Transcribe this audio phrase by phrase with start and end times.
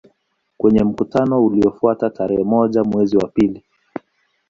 [0.57, 3.63] Kwenye mkutano uliofuata tarehe moja mwezi wa pili